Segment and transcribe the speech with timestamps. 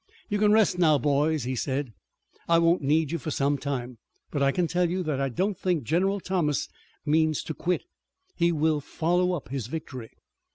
[0.29, 1.93] "You can rest now, boys," he said,
[2.49, 3.99] "I won't need you for some time.
[4.31, 6.67] But I can tell you that I don't think General Thomas
[7.05, 7.83] means to quit.
[8.35, 10.09] He will follow up his victory."